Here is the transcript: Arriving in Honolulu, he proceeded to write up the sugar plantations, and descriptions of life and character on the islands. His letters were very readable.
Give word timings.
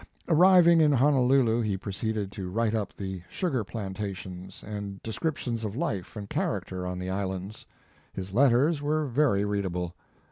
Arriving 0.27 0.81
in 0.81 0.91
Honolulu, 0.91 1.61
he 1.61 1.77
proceeded 1.77 2.31
to 2.31 2.49
write 2.49 2.73
up 2.73 2.91
the 2.91 3.21
sugar 3.29 3.63
plantations, 3.63 4.63
and 4.65 4.99
descriptions 5.03 5.63
of 5.63 5.75
life 5.75 6.15
and 6.15 6.27
character 6.27 6.87
on 6.87 6.97
the 6.97 7.11
islands. 7.11 7.67
His 8.11 8.33
letters 8.33 8.81
were 8.81 9.05
very 9.05 9.45
readable. 9.45 9.93